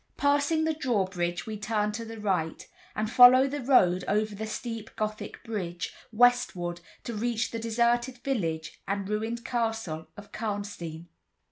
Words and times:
Passing 0.17 0.63
the 0.63 0.73
drawbridge 0.73 1.45
we 1.45 1.57
turn 1.57 1.91
to 1.91 2.03
the 2.03 2.19
right, 2.19 2.67
and 2.95 3.07
follow 3.07 3.45
the 3.47 3.61
road 3.61 4.03
over 4.07 4.33
the 4.33 4.47
steep 4.47 4.89
Gothic 4.95 5.43
bridge, 5.43 5.93
westward, 6.11 6.81
to 7.03 7.13
reach 7.13 7.51
the 7.51 7.59
deserted 7.59 8.17
village 8.17 8.81
and 8.87 9.07
ruined 9.07 9.45
castle 9.45 10.07
of 10.17 10.31
Karnstein. 10.31 11.07